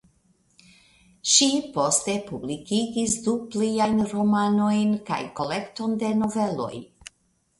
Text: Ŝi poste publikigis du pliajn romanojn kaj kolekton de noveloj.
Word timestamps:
Ŝi 1.31 1.49
poste 1.73 2.13
publikigis 2.29 3.13
du 3.27 3.35
pliajn 3.55 4.01
romanojn 4.13 4.95
kaj 5.11 5.21
kolekton 5.41 5.95
de 6.05 6.13
noveloj. 6.23 6.73